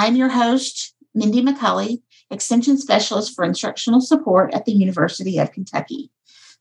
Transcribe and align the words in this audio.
I'm 0.00 0.14
your 0.14 0.28
host, 0.28 0.94
Mindy 1.12 1.42
McCulley, 1.42 2.02
Extension 2.30 2.78
Specialist 2.78 3.34
for 3.34 3.44
Instructional 3.44 4.00
Support 4.00 4.54
at 4.54 4.64
the 4.64 4.70
University 4.70 5.38
of 5.38 5.50
Kentucky. 5.50 6.12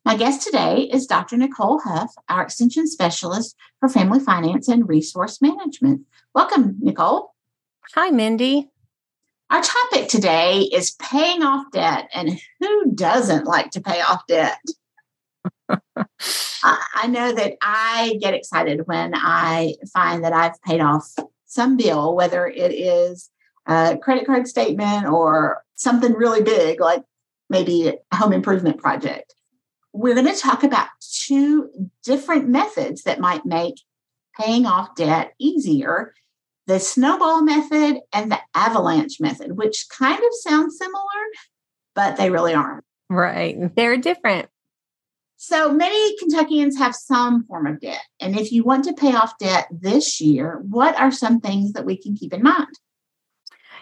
My 0.04 0.18
guest 0.18 0.42
today 0.42 0.90
is 0.92 1.06
Dr. 1.06 1.38
Nichole 1.38 1.80
Huff, 1.84 2.16
our 2.30 2.42
Extension 2.42 2.88
Specialist 2.88 3.56
for 3.80 3.90
Family 3.90 4.20
Finance 4.20 4.68
and 4.70 4.90
Resource 4.90 5.40
Management. 5.40 6.02
Welcome, 6.34 6.80
Nichole. 6.84 7.28
Hi, 7.94 8.10
Mindy. 8.10 8.72
Our 9.52 9.62
topic 9.62 10.08
today 10.08 10.62
is 10.62 10.96
paying 11.00 11.44
off 11.44 11.72
debt, 11.72 12.10
and 12.16 12.40
who 12.60 12.92
doesn't 12.96 13.46
like 13.46 13.70
to 13.70 13.82
pay 13.82 14.02
off 14.02 14.26
debt? 14.28 14.58
I 15.70 17.06
know 17.08 17.34
that 17.34 17.54
I 17.62 18.18
get 18.20 18.34
excited 18.34 18.88
when 18.88 19.14
I 19.14 19.76
find 19.94 20.24
that 20.24 20.34
I've 20.34 20.60
paid 20.64 20.82
off 20.82 21.14
some 21.48 21.78
bill, 21.78 22.16
whether 22.16 22.46
it 22.46 22.72
is 22.72 23.32
a 23.68 23.98
credit 24.02 24.26
card 24.26 24.48
statement 24.48 25.06
or 25.06 25.64
something 25.76 26.14
really 26.14 26.42
big, 26.42 26.80
like 26.80 27.04
maybe 27.50 27.94
a 28.12 28.16
home 28.16 28.34
improvement 28.34 28.78
project. 28.78 29.36
We're 29.94 30.16
going 30.16 30.34
to 30.34 30.40
talk 30.40 30.64
about 30.64 30.88
two 31.02 31.70
different 32.04 32.48
methods 32.48 33.04
that 33.04 33.20
might 33.20 33.46
make 33.46 33.76
paying 34.40 34.66
off 34.66 34.96
debt 34.96 35.34
easier 35.40 36.14
the 36.68 36.80
snowball 36.80 37.42
method 37.42 38.02
and 38.14 38.30
the 38.30 38.40
avalanche 38.54 39.20
method, 39.20 39.58
which 39.58 39.88
kind 39.90 40.20
of 40.20 40.30
sound 40.42 40.72
similar, 40.74 41.02
but 41.96 42.18
they 42.18 42.30
really 42.30 42.54
aren't. 42.54 42.84
Right. 43.10 43.74
They're 43.76 43.98
different. 43.98 44.50
So 45.38 45.72
many 45.72 46.18
Kentuckians 46.18 46.78
have 46.78 46.94
some 46.94 47.46
form 47.46 47.68
of 47.68 47.80
debt. 47.80 48.04
And 48.20 48.38
if 48.38 48.52
you 48.52 48.64
want 48.64 48.84
to 48.86 48.94
pay 48.94 49.16
off 49.16 49.38
debt 49.38 49.68
this 49.72 50.20
year, 50.20 50.62
what 50.68 51.00
are 51.00 51.12
some 51.12 51.40
things 51.40 51.74
that 51.74 51.86
we 51.86 51.96
can 51.96 52.16
keep 52.16 52.34
in 52.34 52.44
mind? 52.44 52.68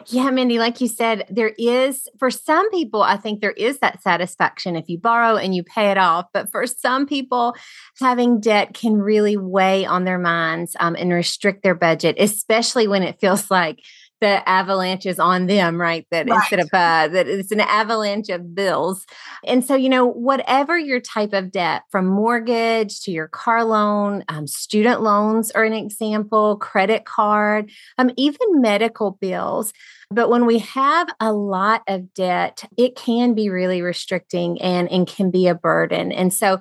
Yeah, 0.07 0.29
Mindy, 0.29 0.59
like 0.59 0.81
you 0.81 0.87
said, 0.87 1.25
there 1.29 1.53
is, 1.57 2.07
for 2.19 2.29
some 2.29 2.69
people, 2.71 3.01
I 3.01 3.17
think 3.17 3.41
there 3.41 3.51
is 3.51 3.79
that 3.79 4.01
satisfaction 4.01 4.75
if 4.75 4.89
you 4.89 4.97
borrow 4.97 5.35
and 5.37 5.55
you 5.55 5.63
pay 5.63 5.91
it 5.91 5.97
off. 5.97 6.27
But 6.33 6.51
for 6.51 6.67
some 6.67 7.05
people, 7.05 7.55
having 7.99 8.39
debt 8.39 8.73
can 8.73 8.97
really 8.97 9.37
weigh 9.37 9.85
on 9.85 10.03
their 10.03 10.19
minds 10.19 10.75
um, 10.79 10.95
and 10.97 11.11
restrict 11.11 11.63
their 11.63 11.75
budget, 11.75 12.17
especially 12.19 12.87
when 12.87 13.03
it 13.03 13.19
feels 13.19 13.49
like 13.49 13.79
the 14.21 14.47
avalanche 14.47 15.05
is 15.05 15.19
on 15.19 15.47
them, 15.47 15.79
right? 15.79 16.07
That 16.11 16.29
right. 16.29 16.37
instead 16.37 16.59
of 16.59 16.69
uh, 16.73 17.07
that 17.09 17.27
it's 17.27 17.51
an 17.51 17.59
avalanche 17.59 18.29
of 18.29 18.55
bills. 18.55 19.05
And 19.45 19.63
so, 19.63 19.75
you 19.75 19.89
know, 19.89 20.05
whatever 20.05 20.77
your 20.77 20.99
type 20.99 21.33
of 21.33 21.51
debt, 21.51 21.83
from 21.89 22.05
mortgage 22.05 23.01
to 23.01 23.11
your 23.11 23.27
car 23.27 23.63
loan, 23.63 24.23
um, 24.29 24.47
student 24.47 25.01
loans 25.01 25.51
are 25.51 25.63
an 25.63 25.73
example, 25.73 26.57
credit 26.57 27.05
card, 27.05 27.71
um, 27.97 28.11
even 28.17 28.61
medical 28.61 29.11
bills. 29.11 29.73
But 30.11 30.29
when 30.29 30.45
we 30.45 30.59
have 30.59 31.07
a 31.19 31.33
lot 31.33 31.81
of 31.87 32.13
debt, 32.13 32.63
it 32.77 32.95
can 32.95 33.33
be 33.33 33.49
really 33.49 33.81
restricting 33.81 34.61
and, 34.61 34.91
and 34.91 35.07
can 35.07 35.31
be 35.31 35.47
a 35.47 35.55
burden. 35.55 36.11
And 36.11 36.33
so, 36.33 36.59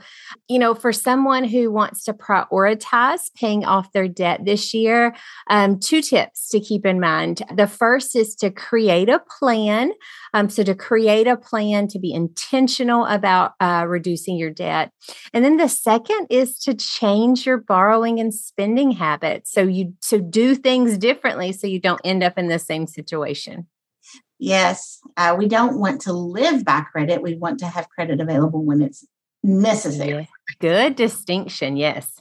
you 0.48 0.58
know, 0.58 0.74
for 0.74 0.92
someone 0.92 1.45
who 1.45 1.70
wants 1.70 2.05
to 2.05 2.14
prioritize 2.14 3.33
paying 3.35 3.64
off 3.64 3.92
their 3.92 4.08
debt 4.08 4.45
this 4.45 4.73
year, 4.73 5.14
um, 5.51 5.79
two 5.79 6.01
tips 6.01 6.48
to 6.51 6.61
keep 6.61 6.86
in 6.86 7.01
mind. 7.01 7.42
The 7.55 7.67
first 7.67 8.17
is 8.17 8.35
to 8.36 8.51
create 8.51 9.08
a 9.08 9.23
plan. 9.39 9.92
Um, 10.33 10.48
so, 10.48 10.63
to 10.64 10.74
create 10.74 11.27
a 11.27 11.36
plan 11.36 11.86
to 11.89 11.98
be 11.98 12.13
intentional 12.13 13.05
about 13.05 13.52
uh, 13.61 13.85
reducing 13.86 14.36
your 14.36 14.51
debt. 14.51 14.90
And 15.33 15.45
then 15.45 15.58
the 15.58 15.69
second 15.69 16.27
is 16.29 16.58
to 16.61 16.74
change 16.74 17.46
your 17.46 17.58
borrowing 17.58 18.19
and 18.19 18.35
spending 18.35 18.90
habits. 18.90 19.52
So, 19.52 19.63
you 19.63 19.95
to 20.08 20.20
do 20.20 20.57
things 20.57 20.98
differently 20.98 21.52
so 21.52 21.67
you 21.67 21.79
don't 21.79 22.01
end 22.05 22.24
up 22.24 22.36
in 22.36 22.48
the 22.48 22.58
same 22.58 22.86
situation 22.86 23.33
situation. 23.34 23.67
Yes, 24.39 25.00
uh, 25.17 25.34
we 25.39 25.48
don't 25.48 25.78
want 25.78 26.02
to 26.02 26.12
live 26.12 26.64
by 26.64 26.80
credit. 26.80 27.22
We 27.22 27.36
want 27.36 27.61
to 27.61 27.67
have 27.67 27.89
credit 27.89 28.20
available 28.20 28.62
when 28.62 28.83
it's 28.83 29.06
necessary. 29.42 30.28
Good 30.58 30.96
distinction. 30.96 31.77
Yes. 31.77 32.20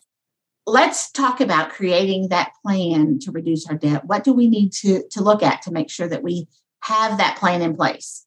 Let's 0.65 1.11
talk 1.11 1.41
about 1.41 1.71
creating 1.71 2.29
that 2.29 2.53
plan 2.63 3.19
to 3.19 3.31
reduce 3.31 3.67
our 3.67 3.75
debt. 3.75 4.05
What 4.05 4.23
do 4.23 4.31
we 4.31 4.47
need 4.47 4.71
to, 4.73 5.03
to 5.11 5.21
look 5.21 5.43
at 5.43 5.61
to 5.63 5.71
make 5.71 5.89
sure 5.89 6.07
that 6.07 6.23
we 6.23 6.47
have 6.81 7.17
that 7.17 7.37
plan 7.37 7.61
in 7.61 7.75
place? 7.75 8.25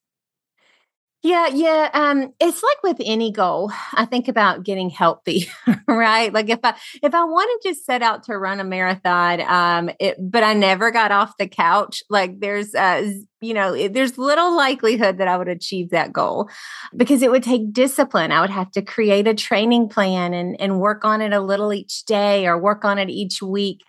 Yeah, 1.27 1.49
yeah. 1.49 1.91
Um, 1.93 2.33
it's 2.39 2.63
like 2.63 2.83
with 2.85 2.99
any 3.05 3.33
goal. 3.33 3.73
I 3.95 4.05
think 4.05 4.29
about 4.29 4.63
getting 4.63 4.91
healthy, 4.91 5.49
right? 5.89 6.33
Like 6.33 6.49
if 6.51 6.61
I 6.63 6.77
if 7.03 7.15
I 7.15 7.25
wanted 7.25 7.69
to 7.69 7.75
set 7.75 8.01
out 8.01 8.23
to 8.25 8.39
run 8.39 8.61
a 8.61 8.65
marathon, 8.65 9.41
um, 9.41 9.91
it, 9.99 10.17
but 10.21 10.45
I 10.45 10.53
never 10.53 10.93
got 10.93 11.11
off 11.11 11.37
the 11.37 11.49
couch, 11.49 12.05
like 12.09 12.39
there's 12.39 12.77
uh, 12.77 13.11
you 13.41 13.55
know, 13.55 13.89
there's 13.89 14.19
little 14.19 14.55
likelihood 14.57 15.19
that 15.19 15.27
I 15.27 15.37
would 15.37 15.49
achieve 15.49 15.91
that 15.91 16.13
goal 16.13 16.49
because 16.97 17.23
it 17.23 17.31
would 17.33 17.43
take 17.43 17.73
discipline. 17.73 18.31
I 18.31 18.41
would 18.41 18.51
have 18.51 18.71
to 18.73 18.83
create 18.83 19.27
a 19.27 19.35
training 19.35 19.89
plan 19.89 20.33
and 20.33 20.55
and 20.61 20.79
work 20.81 21.05
on 21.05 21.23
it 21.23 21.33
a 21.33 21.41
little 21.41 21.73
each 21.73 22.05
day 22.05 22.47
or 22.47 22.57
work 22.57 22.85
on 22.85 22.99
it 23.01 23.11
each 23.11 23.43
week 23.43 23.81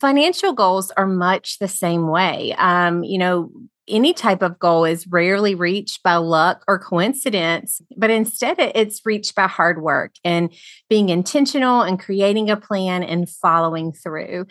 financial 0.00 0.52
goals 0.52 0.90
are 0.96 1.06
much 1.06 1.58
the 1.58 1.68
same 1.68 2.08
way. 2.08 2.54
Um, 2.58 3.02
you 3.04 3.18
know, 3.18 3.50
any 3.88 4.12
type 4.12 4.42
of 4.42 4.58
goal 4.58 4.84
is 4.84 5.06
rarely 5.06 5.54
reached 5.54 6.02
by 6.02 6.16
luck 6.16 6.64
or 6.66 6.78
coincidence, 6.78 7.80
but 7.96 8.10
instead 8.10 8.56
it's 8.58 9.04
reached 9.04 9.34
by 9.34 9.46
hard 9.46 9.82
work 9.82 10.12
and 10.24 10.52
being 10.88 11.08
intentional 11.08 11.82
and 11.82 12.00
creating 12.00 12.50
a 12.50 12.56
plan 12.56 13.02
and 13.02 13.28
following 13.28 13.92
through. 13.92 14.46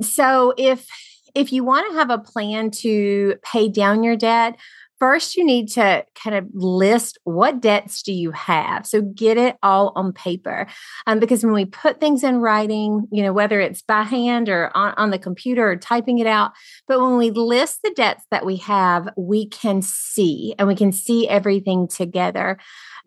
So 0.00 0.54
if 0.56 0.86
if 1.34 1.52
you 1.52 1.62
want 1.62 1.88
to 1.90 1.98
have 1.98 2.10
a 2.10 2.18
plan 2.18 2.70
to 2.70 3.36
pay 3.44 3.68
down 3.68 4.02
your 4.02 4.16
debt, 4.16 4.58
first 5.00 5.36
you 5.36 5.44
need 5.44 5.66
to 5.68 6.04
kind 6.14 6.36
of 6.36 6.46
list 6.52 7.18
what 7.24 7.60
debts 7.60 8.02
do 8.02 8.12
you 8.12 8.30
have. 8.32 8.86
So 8.86 9.00
get 9.00 9.38
it 9.38 9.56
all 9.62 9.92
on 9.96 10.12
paper 10.12 10.66
um, 11.06 11.18
because 11.18 11.42
when 11.42 11.54
we 11.54 11.64
put 11.64 11.98
things 11.98 12.22
in 12.22 12.36
writing 12.36 13.08
you 13.10 13.22
know 13.22 13.32
whether 13.32 13.60
it's 13.60 13.82
by 13.82 14.02
hand 14.02 14.48
or 14.48 14.70
on, 14.76 14.94
on 14.96 15.10
the 15.10 15.18
computer 15.18 15.68
or 15.68 15.76
typing 15.76 16.18
it 16.18 16.26
out 16.26 16.52
but 16.86 17.00
when 17.00 17.16
we 17.16 17.30
list 17.30 17.80
the 17.82 17.92
debts 17.96 18.24
that 18.30 18.44
we 18.44 18.56
have 18.56 19.08
we 19.16 19.48
can 19.48 19.80
see 19.80 20.54
and 20.58 20.68
we 20.68 20.76
can 20.76 20.92
see 20.92 21.26
everything 21.28 21.88
together. 21.88 22.58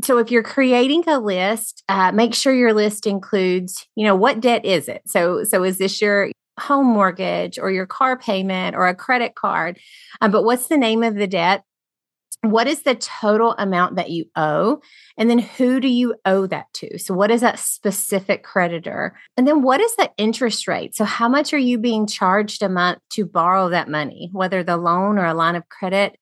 So 0.03 0.17
if 0.17 0.31
you're 0.31 0.43
creating 0.43 1.07
a 1.07 1.19
list 1.19 1.83
uh, 1.87 2.11
make 2.11 2.33
sure 2.33 2.53
your 2.53 2.73
list 2.73 3.05
includes 3.05 3.87
you 3.95 4.05
know 4.05 4.15
what 4.15 4.41
debt 4.41 4.65
is 4.65 4.87
it? 4.87 5.03
So 5.05 5.43
so 5.43 5.63
is 5.63 5.77
this 5.77 6.01
your 6.01 6.31
home 6.59 6.87
mortgage 6.87 7.57
or 7.57 7.71
your 7.71 7.87
car 7.87 8.17
payment 8.17 8.75
or 8.75 8.87
a 8.87 8.95
credit 8.95 9.35
card? 9.35 9.79
Um, 10.21 10.31
but 10.31 10.43
what's 10.43 10.67
the 10.67 10.77
name 10.77 11.03
of 11.03 11.15
the 11.15 11.27
debt 11.27 11.63
what 12.43 12.67
is 12.67 12.83
the 12.83 12.95
total 12.95 13.55
amount 13.57 13.95
that 13.95 14.09
you 14.09 14.25
owe? 14.35 14.81
And 15.17 15.29
then 15.29 15.39
who 15.39 15.79
do 15.79 15.87
you 15.87 16.15
owe 16.25 16.45
that 16.47 16.71
to? 16.73 16.99
So, 16.99 17.13
what 17.13 17.31
is 17.31 17.41
that 17.41 17.59
specific 17.59 18.43
creditor? 18.43 19.17
And 19.37 19.47
then 19.47 19.61
what 19.61 19.79
is 19.79 19.95
the 19.95 20.11
interest 20.17 20.67
rate? 20.67 20.95
So, 20.95 21.05
how 21.05 21.29
much 21.29 21.53
are 21.53 21.57
you 21.57 21.77
being 21.77 22.05
charged 22.05 22.61
a 22.61 22.69
month 22.69 22.99
to 23.11 23.25
borrow 23.25 23.69
that 23.69 23.89
money, 23.89 24.29
whether 24.33 24.63
the 24.63 24.77
loan 24.77 25.17
or 25.17 25.25
a 25.25 25.33
line 25.33 25.55
of 25.55 25.69
credit? 25.69 26.17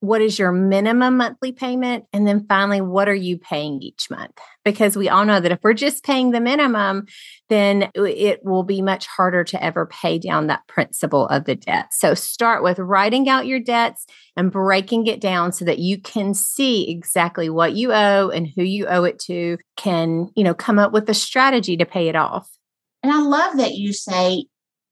What 0.00 0.20
is 0.20 0.38
your 0.38 0.52
minimum 0.52 1.16
monthly 1.16 1.52
payment? 1.52 2.04
And 2.12 2.26
then 2.26 2.46
finally, 2.48 2.80
what 2.80 3.08
are 3.08 3.14
you 3.14 3.38
paying 3.38 3.80
each 3.80 4.10
month? 4.10 4.38
Because 4.64 4.96
we 4.96 5.08
all 5.08 5.24
know 5.24 5.40
that 5.40 5.52
if 5.52 5.58
we're 5.62 5.72
just 5.72 6.04
paying 6.04 6.32
the 6.32 6.40
minimum, 6.40 7.06
then 7.48 7.90
it 7.94 8.44
will 8.44 8.62
be 8.62 8.82
much 8.82 9.06
harder 9.06 9.42
to 9.44 9.62
ever 9.62 9.86
pay 9.86 10.18
down 10.18 10.48
that 10.48 10.66
principal 10.66 11.26
of 11.28 11.44
the 11.44 11.56
debt. 11.56 11.86
So 11.92 12.14
start 12.14 12.62
with 12.62 12.78
writing 12.78 13.28
out 13.28 13.46
your 13.46 13.60
debts 13.60 14.06
and 14.36 14.52
breaking 14.52 15.06
it 15.06 15.20
down 15.20 15.52
so 15.52 15.64
that 15.64 15.78
you 15.78 15.98
can 15.98 16.34
see 16.34 16.90
exactly 16.90 17.48
what 17.48 17.74
you 17.74 17.92
owe 17.92 18.28
and 18.28 18.46
who 18.46 18.62
you 18.62 18.86
owe 18.86 19.04
it 19.04 19.18
to, 19.20 19.56
can, 19.76 20.28
you 20.36 20.44
know, 20.44 20.54
come 20.54 20.78
up 20.78 20.92
with 20.92 21.08
a 21.08 21.14
strategy 21.14 21.76
to 21.78 21.86
pay 21.86 22.08
it 22.08 22.16
off. 22.16 22.50
And 23.02 23.12
I 23.12 23.20
love 23.20 23.56
that 23.56 23.74
you 23.74 23.92
say 23.92 24.46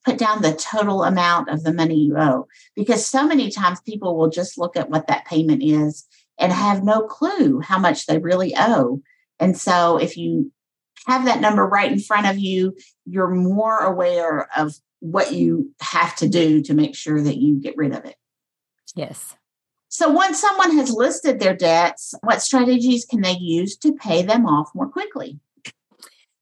put 0.05 0.19
down 0.19 0.43
the 0.43 0.55
total 0.55 1.05
amount 1.05 1.49
of 1.49 1.65
the 1.65 1.73
money 1.73 1.97
you 1.97 2.17
owe 2.19 2.47
because 2.77 3.07
so 3.07 3.27
many 3.27 3.51
times 3.51 3.81
people 3.81 4.17
will 4.17 4.31
just 4.31 4.59
look 4.59 4.77
at 4.77 4.91
what 4.91 5.07
that 5.07 5.25
payment 5.25 5.63
is 5.63 6.07
and 6.39 6.53
have 6.53 6.85
no 6.85 7.03
clue 7.03 7.61
how 7.61 7.79
much 7.79 8.07
they 8.07 8.19
really 8.19 8.55
owe. 8.57 9.01
And 9.39 9.57
so 9.57 9.97
if 9.97 10.17
you 10.17 10.53
have 11.07 11.25
that 11.25 11.41
number 11.41 11.67
right 11.67 11.91
in 11.91 12.01
front 12.01 12.27
of 12.27 12.39
you, 12.39 12.77
you're 13.05 13.31
more 13.31 13.79
aware 13.79 14.49
of 14.57 14.75
what 15.01 15.33
you 15.33 15.71
have 15.81 16.17
to 16.17 16.29
do 16.29 16.63
to 16.63 16.75
make 16.75 16.95
sure 16.95 17.21
that 17.23 17.37
you 17.37 17.61
get 17.61 17.77
rid 17.77 17.95
of 17.95 18.05
it. 18.05 18.17
Yes. 18.95 19.37
So 19.89 20.09
once 20.09 20.41
someone 20.41 20.77
has 20.77 20.91
listed 20.91 21.39
their 21.39 21.55
debts, 21.55 22.15
what 22.23 22.43
strategies 22.43 23.05
can 23.05 23.21
they 23.21 23.37
use 23.39 23.77
to 23.79 23.93
pay 23.93 24.23
them 24.23 24.47
off 24.47 24.71
more 24.75 24.89
quickly? 24.89 25.39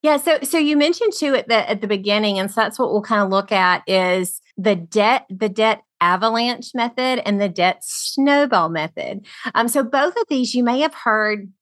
Yeah, 0.03 0.17
so 0.17 0.39
so 0.43 0.59
you 0.59 0.77
mentioned 0.77 1.13
too 1.17 1.35
at 1.35 1.49
the 1.49 1.69
at 1.69 1.81
the 1.81 1.87
beginning, 1.87 2.39
and 2.39 2.51
so 2.51 2.61
that's 2.61 2.79
what 2.79 2.91
we'll 2.93 3.03
kind 3.03 3.23
of 3.23 3.31
look 3.31 3.53
at 3.53 3.83
is 3.87 4.41
the 4.57 4.75
debt 4.75 5.27
the 5.31 5.49
debt 5.49 5.83
avalanche 6.01 6.73
method 6.75 7.23
and 7.25 7.41
the 7.41 7.49
debt 7.49 7.79
snowball 7.83 8.69
method. 8.69 9.25
Um, 9.55 9.69
so 9.69 9.85
both 9.85 10.17
of 10.17 10.25
these 10.29 10.55
you 10.55 10.65
may 10.65 10.81
have 10.81 10.95
heard 10.95 11.53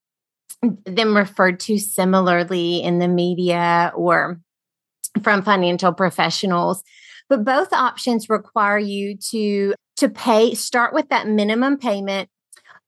them 0.62 1.16
referred 1.16 1.60
to 1.60 1.78
similarly 1.78 2.82
in 2.82 2.98
the 2.98 3.08
media 3.08 3.92
or 3.94 4.40
from 5.22 5.42
financial 5.42 5.92
professionals 5.92 6.84
but 7.30 7.44
both 7.44 7.72
options 7.72 8.28
require 8.28 8.78
you 8.78 9.16
to 9.16 9.72
to 9.96 10.08
pay 10.08 10.54
start 10.54 10.92
with 10.92 11.08
that 11.08 11.26
minimum 11.26 11.78
payment 11.78 12.28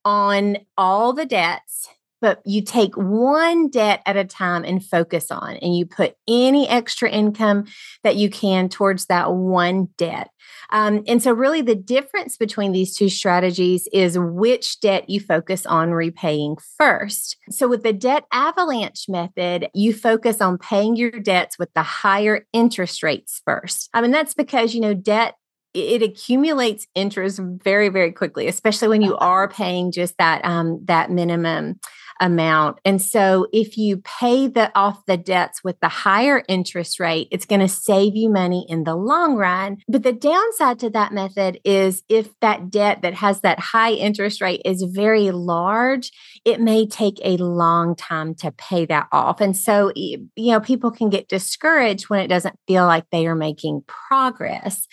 on 0.05 0.59
all 0.77 1.13
the 1.15 1.25
debts 1.25 1.89
but 2.23 2.41
you 2.47 2.63
take 2.63 2.95
one 2.97 3.69
debt 3.69 4.01
at 4.07 4.17
a 4.17 4.25
time 4.25 4.65
and 4.65 4.83
focus 4.83 5.31
on 5.31 5.57
and 5.57 5.77
you 5.77 5.85
put 5.85 6.15
any 6.29 6.69
extra 6.69 7.11
income 7.11 7.67
that 8.05 8.15
you 8.15 8.31
can 8.31 8.69
towards 8.69 9.07
that 9.07 9.35
one 9.35 9.89
debt. 9.99 10.31
Um, 10.71 11.03
and 11.07 11.21
so 11.21 11.33
really 11.33 11.61
the 11.61 11.75
difference 11.75 12.37
between 12.37 12.73
these 12.73 12.97
two 12.97 13.09
strategies 13.09 13.89
is 13.93 14.19
which 14.19 14.81
debt 14.81 15.11
you 15.11 15.21
focus 15.21 15.67
on 15.67 15.91
repaying 15.91 16.57
first. 16.79 17.37
So 17.51 17.69
with 17.69 17.83
the 17.83 17.93
debt 17.93 18.25
avalanche 18.33 19.07
method 19.09 19.69
you 19.75 19.93
focus 19.93 20.41
on 20.41 20.59
paying 20.59 20.95
your 20.95 21.11
debts 21.11 21.59
with 21.59 21.75
the 21.75 21.83
higher 21.83 22.47
interest 22.53 23.03
rates 23.03 23.43
first. 23.45 23.91
I 23.93 24.01
mean 24.01 24.13
that's 24.13 24.35
because 24.35 24.75
you 24.75 24.81
know 24.81 24.95
debt 24.95 25.35
it 25.75 26.03
accumulates 26.03 26.87
interest 26.95 27.41
very 27.41 27.89
very 27.89 28.13
quickly 28.13 28.47
especially 28.47 28.89
when 28.89 29.01
you 29.01 29.17
are 29.17 29.49
paying 29.49 29.91
just 29.91 30.17
that 30.19 30.45
um, 30.45 30.81
that 30.85 31.11
minimum 31.11 31.81
amount. 32.23 32.79
And 32.85 33.03
so 33.03 33.49
if 33.53 33.77
you 33.77 33.99
pay 33.99 34.47
the 34.47 34.71
off 34.75 35.05
the 35.07 35.17
debts 35.17 35.63
with 35.63 35.79
the 35.81 35.89
higher 35.89 36.45
interest 36.49 37.01
rate, 37.01 37.29
it's 37.31 37.45
going 37.45 37.61
to 37.61 37.69
save 37.69 38.15
you 38.15 38.31
money 38.31 38.65
in 38.69 38.85
the 38.85 38.95
long 38.95 39.35
run. 39.35 39.79
But 39.89 40.05
the 40.05 40.13
downside 40.13 40.79
to 40.79 40.91
that 40.91 41.13
method 41.13 41.59
is 41.65 42.03
if 42.09 42.31
that 42.41 42.71
debt 42.71 43.03
that 43.03 43.15
has 43.15 43.41
that 43.41 43.59
high 43.59 43.93
interest 43.93 44.41
rate 44.41 44.63
is 44.65 44.83
very 44.85 45.33
large, 45.33 46.13
it 46.45 46.61
may 46.61 46.87
take 46.87 47.21
a 47.25 47.37
long 47.37 47.97
time 47.97 48.35
to 48.37 48.53
pay 48.53 48.87
that 48.87 49.09
off. 49.11 49.41
And 49.41 49.57
so, 49.57 49.93
you 49.97 50.29
know, 50.37 50.61
people 50.61 50.93
can 50.93 51.11
get 51.11 51.29
discouraged 51.29 52.05
when 52.09 52.21
it 52.21 52.29
doesn't 52.29 52.59
feel 52.69 52.87
like 52.87 53.05
they 53.11 53.27
are 53.27 53.35
making 53.35 53.83
progress. 53.89 54.87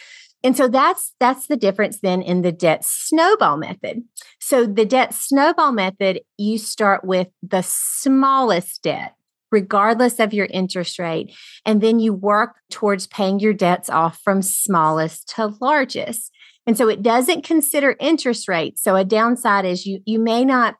And 0.43 0.55
so 0.55 0.67
that's 0.67 1.13
that's 1.19 1.47
the 1.47 1.57
difference 1.57 1.99
then 1.99 2.21
in 2.21 2.41
the 2.41 2.51
debt 2.51 2.85
snowball 2.85 3.57
method. 3.57 4.03
So 4.39 4.65
the 4.65 4.85
debt 4.85 5.13
snowball 5.13 5.71
method, 5.71 6.21
you 6.37 6.57
start 6.57 7.03
with 7.03 7.27
the 7.43 7.61
smallest 7.61 8.83
debt 8.83 9.15
regardless 9.51 10.19
of 10.19 10.33
your 10.33 10.47
interest 10.51 10.99
rate 10.99 11.33
and 11.65 11.81
then 11.81 11.99
you 11.99 12.13
work 12.13 12.57
towards 12.69 13.07
paying 13.07 13.39
your 13.39 13.53
debts 13.53 13.89
off 13.89 14.19
from 14.23 14.43
smallest 14.43 15.27
to 15.35 15.47
largest. 15.59 16.31
And 16.67 16.77
so 16.77 16.87
it 16.87 17.01
doesn't 17.01 17.43
consider 17.43 17.95
interest 17.99 18.47
rates. 18.47 18.83
So 18.83 18.95
a 18.95 19.03
downside 19.03 19.65
is 19.65 19.85
you 19.85 20.01
you 20.05 20.19
may 20.19 20.45
not 20.45 20.75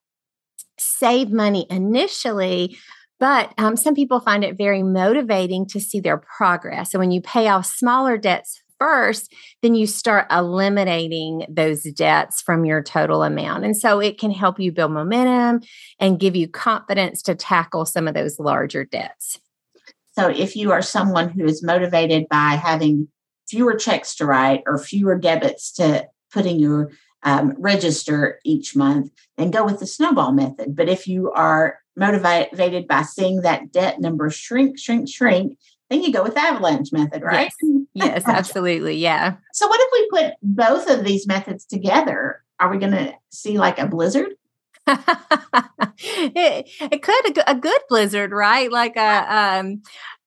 save 0.77 1.31
money 1.31 1.67
initially, 1.69 2.77
but 3.19 3.53
um, 3.57 3.75
some 3.75 3.95
people 3.95 4.21
find 4.21 4.45
it 4.45 4.57
very 4.57 4.83
motivating 4.83 5.65
to 5.67 5.79
see 5.79 5.99
their 5.99 6.17
progress. 6.17 6.91
So 6.91 6.99
when 6.99 7.11
you 7.11 7.21
pay 7.21 7.49
off 7.49 7.65
smaller 7.65 8.17
debts 8.17 8.61
first, 8.79 9.33
then 9.61 9.75
you 9.75 9.85
start 9.85 10.25
eliminating 10.31 11.45
those 11.49 11.83
debts 11.83 12.41
from 12.41 12.65
your 12.65 12.81
total 12.81 13.23
amount. 13.23 13.65
And 13.65 13.77
so 13.77 13.99
it 13.99 14.17
can 14.17 14.31
help 14.31 14.59
you 14.59 14.71
build 14.71 14.91
momentum 14.91 15.67
and 15.99 16.19
give 16.19 16.35
you 16.35 16.47
confidence 16.47 17.21
to 17.23 17.35
tackle 17.35 17.85
some 17.85 18.07
of 18.07 18.13
those 18.13 18.39
larger 18.39 18.85
debts. 18.85 19.39
So 20.13 20.29
if 20.29 20.55
you 20.55 20.71
are 20.71 20.81
someone 20.81 21.29
who 21.29 21.45
is 21.45 21.63
motivated 21.63 22.27
by 22.29 22.59
having 22.61 23.07
fewer 23.47 23.75
checks 23.75 24.15
to 24.15 24.25
write 24.25 24.63
or 24.65 24.77
fewer 24.77 25.17
debits 25.17 25.71
to 25.73 26.07
put 26.31 26.45
in 26.45 26.59
your 26.59 26.91
um, 27.23 27.53
register 27.57 28.39
each 28.45 28.75
month, 28.75 29.11
then 29.37 29.51
go 29.51 29.65
with 29.65 29.79
the 29.79 29.87
snowball 29.87 30.31
method. 30.31 30.75
But 30.75 30.89
if 30.89 31.07
you 31.07 31.31
are 31.31 31.79
motivated 31.95 32.87
by 32.87 33.01
seeing 33.01 33.41
that 33.41 33.71
debt 33.71 33.99
number 33.99 34.29
shrink, 34.29 34.79
shrink, 34.79 35.09
shrink, 35.09 35.57
then 35.89 36.03
you 36.03 36.11
go 36.11 36.23
with 36.23 36.35
the 36.35 36.41
avalanche 36.41 36.91
method, 36.91 37.23
right? 37.23 37.51
Yes, 37.61 37.83
yes 37.93 38.23
absolutely. 38.27 38.97
Yeah. 38.97 39.35
So, 39.53 39.67
what 39.67 39.79
if 39.81 39.89
we 39.91 40.21
put 40.21 40.33
both 40.41 40.89
of 40.89 41.03
these 41.03 41.27
methods 41.27 41.65
together? 41.65 42.43
Are 42.59 42.69
we 42.69 42.77
going 42.77 42.91
to 42.91 43.13
see 43.29 43.57
like 43.57 43.79
a 43.79 43.87
blizzard? 43.87 44.33
it, 44.87 46.69
it 46.79 47.03
could 47.03 47.37
a, 47.37 47.51
a, 47.51 47.55
good 47.55 47.81
blizzard, 47.89 48.31
right? 48.31 48.71
Like 48.71 48.95
a 48.97 49.59
um, 49.61 49.81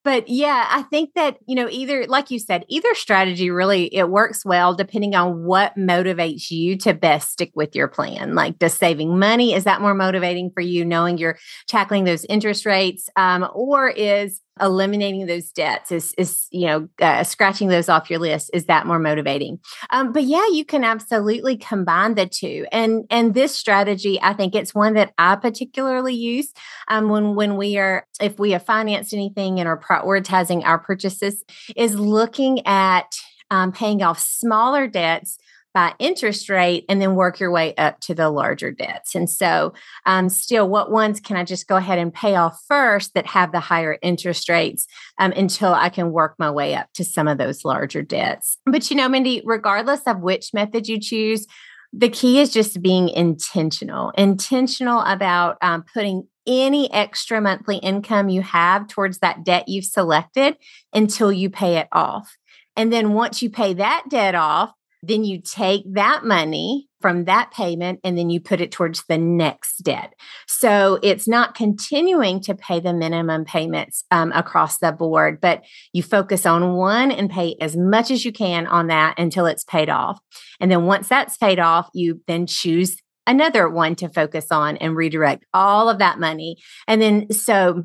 but 0.04 0.28
yeah 0.28 0.66
i 0.70 0.82
think 0.82 1.10
that 1.14 1.36
you 1.46 1.54
know 1.54 1.68
either 1.70 2.06
like 2.06 2.30
you 2.30 2.38
said 2.38 2.64
either 2.68 2.94
strategy 2.94 3.50
really 3.50 3.94
it 3.94 4.08
works 4.08 4.44
well 4.44 4.74
depending 4.74 5.14
on 5.14 5.44
what 5.44 5.74
motivates 5.76 6.50
you 6.50 6.76
to 6.76 6.94
best 6.94 7.30
stick 7.32 7.52
with 7.54 7.74
your 7.74 7.88
plan 7.88 8.34
like 8.34 8.58
does 8.58 8.74
saving 8.74 9.18
money 9.18 9.54
is 9.54 9.64
that 9.64 9.80
more 9.80 9.94
motivating 9.94 10.50
for 10.50 10.60
you 10.60 10.84
knowing 10.84 11.18
you're 11.18 11.38
tackling 11.66 12.04
those 12.04 12.24
interest 12.26 12.66
rates 12.66 13.08
um, 13.16 13.48
or 13.54 13.88
is 13.88 14.40
eliminating 14.62 15.26
those 15.26 15.50
debts 15.50 15.90
is 15.90 16.14
is 16.16 16.46
you 16.50 16.66
know 16.66 16.88
uh, 17.00 17.24
scratching 17.24 17.68
those 17.68 17.88
off 17.88 18.08
your 18.08 18.20
list 18.20 18.50
is 18.54 18.66
that 18.66 18.86
more 18.86 18.98
motivating. 18.98 19.58
Um, 19.90 20.12
but 20.12 20.24
yeah 20.24 20.46
you 20.52 20.64
can 20.64 20.84
absolutely 20.84 21.56
combine 21.56 22.14
the 22.14 22.26
two. 22.26 22.66
And 22.70 23.04
and 23.10 23.34
this 23.34 23.56
strategy 23.56 24.18
i 24.22 24.32
think 24.32 24.54
it's 24.54 24.74
one 24.74 24.94
that 24.94 25.12
i 25.18 25.36
particularly 25.36 26.14
use 26.14 26.52
um, 26.88 27.08
when 27.08 27.34
when 27.34 27.56
we 27.56 27.78
are 27.78 28.06
if 28.20 28.38
we 28.38 28.52
have 28.52 28.64
financed 28.64 29.12
anything 29.12 29.58
and 29.58 29.68
are 29.68 29.78
prioritizing 29.78 30.64
our 30.64 30.78
purchases 30.78 31.44
is 31.76 31.94
looking 31.94 32.66
at 32.66 33.06
um, 33.50 33.72
paying 33.72 34.02
off 34.02 34.18
smaller 34.18 34.86
debts 34.86 35.38
by 35.74 35.94
interest 35.98 36.48
rate 36.48 36.84
and 36.88 37.00
then 37.00 37.14
work 37.14 37.40
your 37.40 37.50
way 37.50 37.74
up 37.76 38.00
to 38.00 38.14
the 38.14 38.30
larger 38.30 38.70
debts. 38.70 39.14
And 39.14 39.28
so, 39.28 39.72
um, 40.06 40.28
still, 40.28 40.68
what 40.68 40.90
ones 40.90 41.20
can 41.20 41.36
I 41.36 41.44
just 41.44 41.66
go 41.66 41.76
ahead 41.76 41.98
and 41.98 42.12
pay 42.12 42.36
off 42.36 42.62
first 42.68 43.14
that 43.14 43.26
have 43.26 43.52
the 43.52 43.60
higher 43.60 43.98
interest 44.02 44.48
rates 44.48 44.86
um, 45.18 45.32
until 45.32 45.72
I 45.72 45.88
can 45.88 46.12
work 46.12 46.34
my 46.38 46.50
way 46.50 46.74
up 46.74 46.92
to 46.94 47.04
some 47.04 47.28
of 47.28 47.38
those 47.38 47.64
larger 47.64 48.02
debts? 48.02 48.58
But 48.66 48.90
you 48.90 48.96
know, 48.96 49.08
Mindy, 49.08 49.42
regardless 49.44 50.02
of 50.06 50.20
which 50.20 50.54
method 50.54 50.88
you 50.88 51.00
choose, 51.00 51.46
the 51.92 52.08
key 52.08 52.40
is 52.40 52.52
just 52.52 52.80
being 52.80 53.08
intentional, 53.08 54.10
intentional 54.16 55.00
about 55.00 55.58
um, 55.60 55.84
putting 55.92 56.26
any 56.46 56.92
extra 56.92 57.40
monthly 57.40 57.76
income 57.76 58.28
you 58.28 58.42
have 58.42 58.88
towards 58.88 59.18
that 59.18 59.44
debt 59.44 59.68
you've 59.68 59.84
selected 59.84 60.56
until 60.92 61.30
you 61.30 61.50
pay 61.50 61.76
it 61.76 61.88
off. 61.92 62.36
And 62.76 62.92
then 62.92 63.12
once 63.12 63.42
you 63.42 63.50
pay 63.50 63.74
that 63.74 64.04
debt 64.08 64.34
off, 64.34 64.72
then 65.02 65.24
you 65.24 65.40
take 65.40 65.82
that 65.94 66.24
money 66.24 66.88
from 67.00 67.24
that 67.24 67.50
payment 67.50 67.98
and 68.04 68.16
then 68.16 68.30
you 68.30 68.40
put 68.40 68.60
it 68.60 68.70
towards 68.70 69.02
the 69.08 69.18
next 69.18 69.78
debt. 69.78 70.14
So 70.46 71.00
it's 71.02 71.26
not 71.26 71.56
continuing 71.56 72.40
to 72.42 72.54
pay 72.54 72.78
the 72.78 72.94
minimum 72.94 73.44
payments 73.44 74.04
um, 74.12 74.30
across 74.32 74.78
the 74.78 74.92
board, 74.92 75.40
but 75.40 75.64
you 75.92 76.02
focus 76.02 76.46
on 76.46 76.74
one 76.74 77.10
and 77.10 77.28
pay 77.28 77.56
as 77.60 77.76
much 77.76 78.10
as 78.12 78.24
you 78.24 78.32
can 78.32 78.68
on 78.68 78.86
that 78.86 79.18
until 79.18 79.46
it's 79.46 79.64
paid 79.64 79.90
off. 79.90 80.20
And 80.60 80.70
then 80.70 80.84
once 80.86 81.08
that's 81.08 81.36
paid 81.36 81.58
off, 81.58 81.88
you 81.92 82.20
then 82.28 82.46
choose 82.46 82.96
another 83.26 83.68
one 83.68 83.96
to 83.96 84.08
focus 84.08 84.46
on 84.50 84.76
and 84.76 84.96
redirect 84.96 85.44
all 85.52 85.88
of 85.88 85.98
that 85.98 86.20
money. 86.20 86.56
And 86.86 87.02
then 87.02 87.32
so 87.32 87.84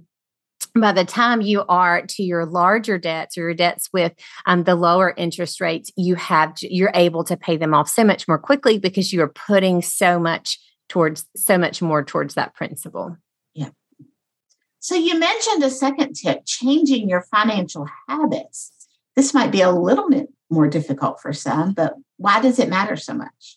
by 0.82 0.92
the 0.92 1.06
time 1.06 1.42
you 1.42 1.64
are 1.68 2.02
to 2.02 2.24
your 2.24 2.46
larger 2.46 2.98
debts 2.98 3.38
or 3.38 3.42
your 3.42 3.54
debts 3.54 3.90
with 3.94 4.14
um, 4.46 4.64
the 4.64 4.76
lower 4.76 5.14
interest 5.18 5.62
rates 5.62 5.92
you 5.96 6.16
have 6.16 6.54
you're 6.62 6.92
able 6.94 7.24
to 7.24 7.38
pay 7.38 7.58
them 7.58 7.74
off 7.74 7.90
so 7.90 8.04
much 8.04 8.28
more 8.28 8.38
quickly 8.38 8.80
because 8.80 9.12
you 9.14 9.22
are 9.22 9.30
putting 9.30 9.82
so 9.82 10.20
much 10.20 10.60
towards 10.90 11.26
so 11.36 11.58
much 11.58 11.82
more 11.82 12.04
towards 12.04 12.36
that 12.36 12.54
principal 12.56 13.18
yeah. 13.54 13.70
So 14.80 14.96
you 14.96 15.20
mentioned 15.20 15.64
a 15.64 15.70
second 15.70 16.14
tip 16.14 16.42
changing 16.46 17.10
your 17.10 17.22
financial 17.22 17.88
habits. 18.08 18.72
This 19.16 19.34
might 19.34 19.52
be 19.52 19.62
a 19.62 19.72
little 19.72 20.10
bit 20.10 20.28
more 20.50 20.68
difficult 20.68 21.20
for 21.20 21.34
some 21.34 21.74
but 21.74 21.96
why 22.18 22.42
does 22.42 22.60
it 22.60 22.70
matter 22.70 22.96
so 22.96 23.14
much 23.14 23.57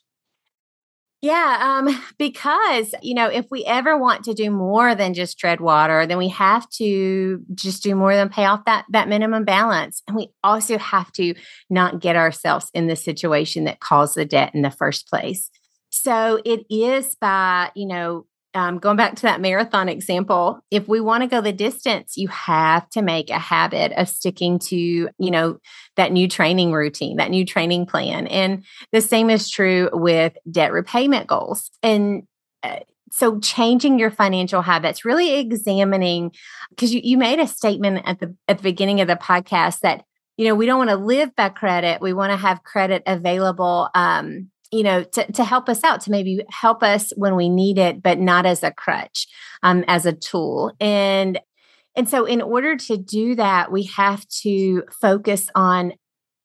yeah, 1.23 1.81
um, 1.85 2.03
because 2.19 2.95
you 3.03 3.15
know, 3.15 3.29
if 3.29 3.47
we 3.51 3.65
ever 3.65 3.97
want 3.97 4.25
to 4.25 4.35
do 4.35 4.51
more 4.51 4.95
than 4.95 5.15
just 5.15 5.39
tread 5.39 5.61
water, 5.61 6.07
then 6.07 6.19
we 6.19 6.29
have 6.29 6.69
to 6.71 7.43
just 7.55 7.83
do 7.83 7.95
more 7.95 8.15
than 8.15 8.29
pay 8.29 8.47
off 8.47 8.65
that 8.65 8.87
that 8.91 9.09
minimum 9.09 9.45
balance, 9.45 10.03
and 10.07 10.17
we 10.17 10.29
also 10.43 10.79
have 10.79 11.13
to 11.13 11.35
not 11.69 12.01
get 12.01 12.17
ourselves 12.17 12.71
in 12.75 12.87
the 12.87 12.97
situation 12.97 13.65
that 13.65 13.81
caused 13.81 14.15
the 14.15 14.25
debt 14.25 14.55
in 14.55 14.63
the 14.63 14.71
first 14.71 15.09
place. 15.09 15.51
So 15.91 16.41
it 16.45 16.65
is 16.71 17.15
by 17.21 17.71
you 17.75 17.87
know 17.87 18.27
um, 18.55 18.79
going 18.79 18.97
back 18.97 19.15
to 19.17 19.23
that 19.23 19.41
marathon 19.41 19.89
example, 19.89 20.61
if 20.71 20.89
we 20.89 21.01
want 21.01 21.23
to 21.23 21.29
go 21.29 21.41
the 21.41 21.53
distance, 21.53 22.17
you 22.17 22.29
have 22.29 22.89
to 22.91 23.03
make 23.03 23.31
a 23.31 23.39
habit 23.39 23.93
of 23.93 24.09
sticking 24.09 24.59
to, 24.59 24.77
you 24.77 25.31
know, 25.31 25.59
that 25.97 26.11
new 26.11 26.27
training 26.27 26.73
routine, 26.73 27.19
that 27.19 27.31
new 27.31 27.45
training 27.45 27.87
plan. 27.87 28.27
And 28.27 28.65
the 28.93 29.01
same 29.01 29.31
is 29.31 29.49
true 29.49 29.89
with 29.93 30.37
debt 30.51 30.73
repayment 30.73 31.29
goals. 31.29 31.71
And 31.83 32.25
uh, 32.63 32.81
so 33.13 33.39
changing 33.39 33.99
your 33.99 34.11
financial 34.11 34.63
habits 34.63 35.05
really 35.05 35.39
examining 35.39 36.33
because 36.71 36.93
you, 36.93 37.01
you 37.05 37.19
made 37.19 37.39
a 37.39 37.47
statement 37.47 38.03
at 38.05 38.21
the 38.21 38.35
at 38.49 38.59
the 38.59 38.63
beginning 38.63 39.01
of 39.01 39.09
the 39.09 39.17
podcast 39.17 39.81
that 39.81 40.05
you 40.37 40.47
know 40.47 40.55
we 40.55 40.67
don't 40.67 40.79
want 40.79 40.91
to 40.91 40.97
live 40.97 41.35
by 41.35 41.49
credit 41.49 42.01
we 42.01 42.13
want 42.13 42.31
to 42.31 42.37
have 42.37 42.63
credit 42.63 43.03
available 43.07 43.89
um, 43.95 44.51
you 44.71 44.83
know 44.83 45.03
to, 45.03 45.31
to 45.33 45.45
help 45.45 45.69
us 45.69 45.83
out 45.85 46.01
to 46.03 46.11
maybe 46.11 46.45
help 46.51 46.83
us 46.83 47.13
when 47.17 47.37
we 47.37 47.49
need 47.49 47.79
it 47.79 48.03
but 48.03 48.19
not 48.19 48.47
as 48.47 48.63
a 48.63 48.71
crutch 48.71 49.27
um, 49.63 49.85
as 49.89 50.07
a 50.07 50.13
tool. 50.13 50.73
And 50.81 51.41
and 51.97 52.09
so 52.09 52.25
in 52.25 52.41
order 52.41 52.77
to 52.77 52.97
do 52.97 53.35
that 53.35 53.73
we 53.73 53.85
have 53.85 54.27
to 54.43 54.85
focus 55.01 55.49
on 55.55 55.93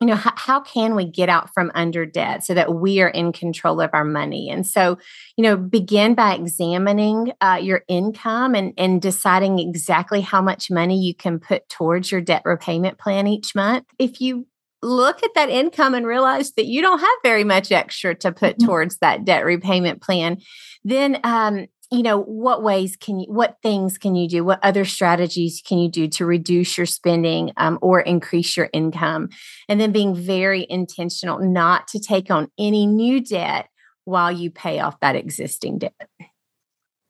you 0.02 0.08
know 0.08 0.16
how, 0.16 0.34
how 0.36 0.60
can 0.60 0.94
we 0.94 1.10
get 1.10 1.30
out 1.30 1.54
from 1.54 1.72
under 1.74 2.06
debt 2.06 2.44
so 2.44 2.54
that 2.54 2.76
we 2.76 3.00
are 3.00 3.08
in 3.08 3.32
control 3.32 3.80
of 3.80 3.90
our 3.94 4.04
money? 4.04 4.50
And 4.50 4.68
so 4.68 4.98
you 5.38 5.44
know 5.44 5.56
begin 5.56 6.16
by 6.16 6.36
examining 6.36 7.32
uh, 7.42 7.60
your 7.62 7.84
income 7.88 8.56
and 8.56 8.74
and 8.78 9.02
deciding 9.02 9.60
exactly 9.60 10.22
how 10.22 10.42
much 10.42 10.70
money 10.70 11.00
you 11.00 11.16
can 11.16 11.40
put 11.40 11.68
towards 11.70 12.12
your 12.12 12.22
debt 12.22 12.42
repayment 12.44 12.98
plan 12.98 13.28
each 13.28 13.56
month. 13.56 13.86
If 13.98 14.20
you 14.20 14.48
look 14.82 15.24
at 15.24 15.34
that 15.36 15.50
income 15.50 15.94
and 15.94 16.06
realize 16.06 16.52
that 16.54 16.66
you 16.66 16.82
don't 16.82 17.00
have 17.00 17.18
very 17.24 17.44
much 17.44 17.72
extra 17.72 18.16
to 18.16 18.32
put 18.32 18.58
mm-hmm. 18.58 18.68
towards 18.68 18.98
that 18.98 19.26
debt 19.26 19.46
repayment 19.46 20.02
plan, 20.02 20.38
then 20.84 21.20
um, 21.24 21.68
you 21.92 22.04
know 22.04 22.22
what 22.22 22.64
ways 22.64 22.96
can 22.96 23.20
you 23.20 23.32
what 23.32 23.58
things 23.62 23.98
can 23.98 24.16
you 24.16 24.28
do? 24.28 24.44
What 24.44 24.60
other 24.64 24.86
strategies 24.86 25.62
can 25.66 25.78
you 25.78 25.90
do 25.90 26.08
to 26.10 26.26
reduce 26.26 26.78
your 26.78 26.86
spending 26.86 27.52
um, 27.58 27.80
or 27.82 28.00
increase 28.00 28.58
your 28.58 28.70
income? 28.74 29.30
And 29.70 29.80
then 29.80 29.92
being 29.92 30.16
very 30.16 30.66
intentional 30.70 31.40
not 31.40 31.88
to 31.90 32.00
take 32.00 32.32
on 32.32 32.50
any 32.58 32.86
new 32.86 33.22
debt 33.22 33.70
while 34.04 34.32
you 34.32 34.52
pay 34.52 34.80
off 34.80 35.00
that 35.00 35.16
existing 35.16 35.80
debt. 35.80 36.10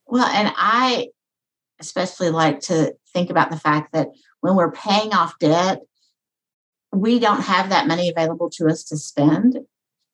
Well 0.08 0.26
and 0.26 0.54
i 0.56 1.08
especially 1.80 2.30
like 2.30 2.62
to 2.62 2.94
think 3.14 3.30
about 3.30 3.52
the 3.52 3.60
fact 3.60 3.92
that 3.94 4.08
when 4.42 4.56
we're 4.56 4.72
paying 4.72 5.14
off 5.14 5.38
debt 5.40 5.80
we 6.96 7.20
don't 7.20 7.42
have 7.42 7.70
that 7.70 7.88
money 7.88 8.10
available 8.10 8.50
to 8.52 8.68
us 8.68 8.84
to 8.86 8.98
spend 8.98 9.60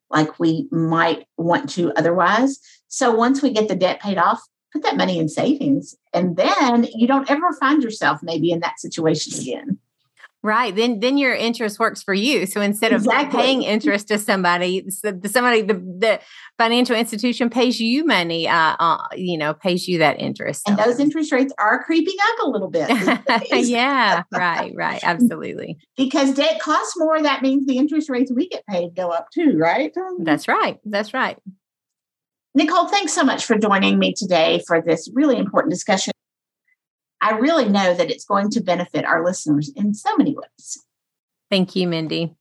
like 0.09 0.39
we 0.39 0.67
might 0.71 1.25
want 1.37 1.69
to 1.71 1.93
otherwise. 1.93 2.59
So 2.87 3.11
once 3.11 3.41
we 3.41 3.51
get 3.51 3.67
the 3.67 3.75
debt 3.75 4.01
paid 4.01 4.17
off, 4.17 4.41
put 4.73 4.83
that 4.83 4.97
money 4.97 5.19
in 5.19 5.29
savings. 5.29 5.95
And 6.13 6.35
then 6.35 6.87
you 6.93 7.07
don't 7.07 7.29
ever 7.29 7.53
find 7.53 7.81
yourself 7.83 8.19
maybe 8.21 8.51
in 8.51 8.59
that 8.59 8.79
situation 8.79 9.39
again. 9.39 9.79
Right. 10.43 10.75
Then 10.75 11.01
then 11.01 11.19
your 11.19 11.35
interest 11.35 11.77
works 11.77 12.01
for 12.01 12.15
you. 12.15 12.47
So 12.47 12.61
instead 12.61 12.93
of 12.93 13.01
exactly. 13.01 13.39
paying 13.39 13.61
interest 13.61 14.07
to 14.07 14.17
somebody, 14.17 14.89
somebody 14.89 15.61
the, 15.61 15.75
the 15.75 16.19
financial 16.57 16.95
institution 16.95 17.51
pays 17.51 17.79
you 17.79 18.03
money, 18.05 18.47
uh, 18.47 18.75
uh, 18.79 19.07
you 19.15 19.37
know, 19.37 19.53
pays 19.53 19.87
you 19.87 19.99
that 19.99 20.19
interest. 20.19 20.67
And 20.67 20.79
those 20.79 20.99
interest 20.99 21.31
rates 21.31 21.53
are 21.59 21.83
creeping 21.83 22.15
up 22.29 22.47
a 22.47 22.49
little 22.49 22.71
bit. 22.71 22.89
yeah, 23.67 24.23
right, 24.31 24.73
right. 24.75 24.99
Absolutely. 25.03 25.77
because 25.95 26.33
debt 26.33 26.59
costs 26.59 26.95
more, 26.97 27.21
that 27.21 27.43
means 27.43 27.67
the 27.67 27.77
interest 27.77 28.09
rates 28.09 28.31
we 28.33 28.49
get 28.49 28.65
paid 28.65 28.95
go 28.95 29.09
up 29.09 29.27
too, 29.31 29.57
right? 29.57 29.93
That's 30.23 30.47
right. 30.47 30.79
That's 30.85 31.13
right. 31.13 31.37
Nichole, 32.57 32.89
thanks 32.89 33.13
so 33.13 33.23
much 33.23 33.45
for 33.45 33.57
joining 33.57 33.99
me 33.99 34.13
today 34.13 34.61
for 34.67 34.81
this 34.81 35.07
really 35.13 35.37
important 35.37 35.71
discussion. 35.71 36.11
I 37.21 37.37
really 37.37 37.69
know 37.69 37.93
that 37.93 38.09
it's 38.09 38.25
going 38.25 38.49
to 38.51 38.61
benefit 38.61 39.05
our 39.05 39.23
listeners 39.23 39.71
in 39.75 39.93
so 39.93 40.17
many 40.17 40.35
ways. 40.35 40.83
Thank 41.51 41.75
you, 41.75 41.87
Mindy. 41.87 42.35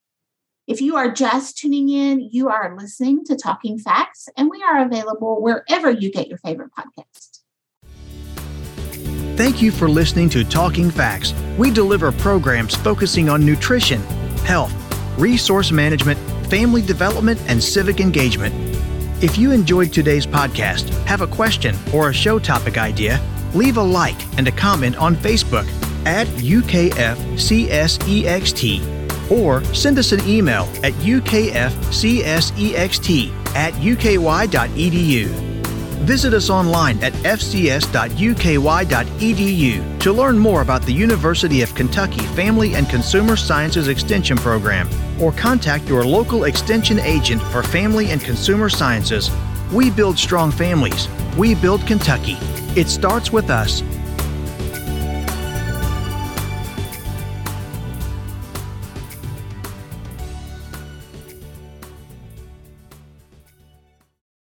If 0.67 0.81
you 0.81 0.97
are 0.97 1.11
just 1.11 1.59
tuning 1.59 1.89
in, 1.91 2.21
you 2.33 2.49
are 2.49 2.77
listening 2.79 3.25
to 3.27 3.37
Talking 3.37 3.79
FACS, 3.79 4.29
and 4.37 4.49
we 4.49 4.63
are 4.63 4.85
available 4.85 5.43
wherever 5.43 5.91
you 5.91 6.11
get 6.11 6.29
your 6.29 6.39
favorite 6.39 6.71
podcast. 6.79 7.41
Thank 9.37 9.61
you 9.61 9.71
for 9.71 9.89
listening 9.89 10.29
to 10.31 10.45
Talking 10.45 10.91
FACS. 10.91 11.35
We 11.59 11.71
deliver 11.71 12.13
programs 12.13 12.75
focusing 12.75 13.29
on 13.29 13.45
nutrition, 13.45 14.01
health, 14.45 14.73
resource 15.19 15.73
management, 15.73 16.19
family 16.49 16.83
development, 16.83 17.41
and 17.49 17.63
civic 17.63 18.01
engagement. 18.01 18.55
If 19.23 19.37
you 19.37 19.51
enjoyed 19.51 19.93
today's 19.93 20.27
podcast, 20.27 20.89
have 21.05 21.21
a 21.21 21.27
question 21.27 21.77
or 21.93 22.11
a 22.11 22.15
show 22.15 22.39
topic 22.39 22.79
idea, 22.79 23.19
leave 23.54 23.76
a 23.76 23.83
like 23.83 24.21
and 24.38 24.49
a 24.49 24.52
comment 24.52 24.97
on 24.97 25.16
Facebook 25.16 25.69
at 26.07 26.26
UKFCSEXT 26.28 27.40
or 29.30 29.62
send 29.73 29.99
us 29.99 30.12
an 30.12 30.21
email 30.26 30.69
at 30.83 30.92
UKFCSEXT 30.95 31.50
at 33.54 33.73
uky.edu. 33.75 35.50
Visit 36.00 36.33
us 36.35 36.49
online 36.50 37.02
at 37.04 37.12
fcs.uky.edu 37.12 37.90
to 40.00 40.12
learn 40.12 40.38
more 40.38 40.62
about 40.62 40.83
the 40.83 40.92
University 40.92 41.61
of 41.62 41.75
Kentucky 41.75 42.26
Family 42.28 42.75
and 42.75 42.88
Consumer 42.88 43.37
Sciences 43.37 43.88
Extension 43.88 44.38
Program 44.38 44.88
or 45.21 45.30
contact 45.33 45.88
your 45.88 46.04
local 46.04 46.45
extension 46.45 46.99
agent 47.00 47.42
for 47.42 47.62
Family 47.62 48.11
and 48.11 48.23
Consumer 48.23 48.71
Sciences. 48.71 49.30
We 49.73 49.89
build 49.89 50.19
strong 50.19 50.50
families. 50.50 51.09
We 51.39 51.55
build 51.55 51.87
Kentucky. 51.87 52.37
It 52.75 52.89
starts 52.89 53.33
with 53.33 53.50
us 53.50 53.83